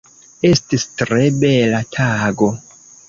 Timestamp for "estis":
0.51-0.85